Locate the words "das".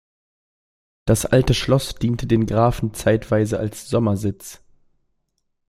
1.05-1.27